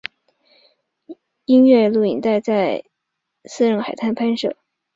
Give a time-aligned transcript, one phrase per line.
[1.45, 2.83] 音乐录影带在伊
[3.59, 4.57] 豆半岛下田市的私人海滩拍摄。